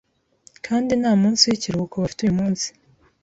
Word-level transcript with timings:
Kandi 0.65 0.91
nta 1.01 1.11
munsi 1.21 1.43
w'ikiruhuko 1.49 1.95
bafite 2.03 2.19
uyu 2.23 2.37
munsi 2.39 2.67